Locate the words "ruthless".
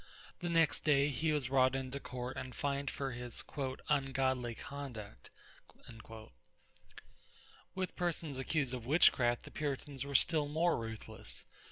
10.79-11.45